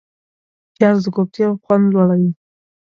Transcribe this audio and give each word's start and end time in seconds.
پیاز 0.75 0.97
د 1.03 1.07
کوفتې 1.15 1.43
خوند 1.63 1.85
لوړوي 1.93 2.31